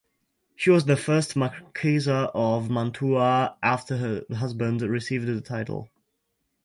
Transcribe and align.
She 0.55 0.71
was 0.71 0.85
the 0.85 0.97
first 0.97 1.35
Marquesa 1.35 2.31
of 2.33 2.71
Mantua 2.71 3.55
after 3.61 3.97
her 3.97 4.23
husband 4.35 4.81
received 4.81 5.27
the 5.27 5.41
title. 5.41 5.91